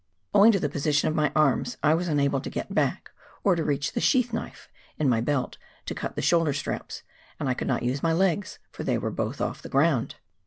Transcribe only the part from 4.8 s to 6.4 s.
in my belt to cut the